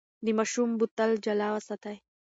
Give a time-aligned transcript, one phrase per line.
[0.25, 1.95] د ماشوم بوتل جلا وساتئ.